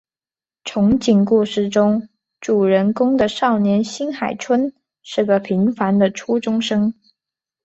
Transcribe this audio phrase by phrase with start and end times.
[0.65, 2.09] 憧憬故事中
[2.39, 6.95] 主人公的少年新海春是个平凡的初中生。